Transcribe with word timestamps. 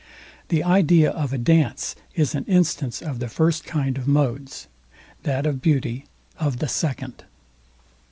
The 0.47 0.63
idea 0.63 1.11
of 1.11 1.31
a 1.31 1.37
dance 1.37 1.93
is 2.15 2.33
an 2.33 2.43
instance 2.45 3.03
of 3.03 3.19
the 3.19 3.27
first 3.29 3.65
kind 3.65 3.99
of 3.99 4.07
modes; 4.07 4.65
that 5.21 5.45
of 5.45 5.61
beauty 5.61 6.05
of 6.39 6.57
the 6.57 6.67
second. 6.67 7.23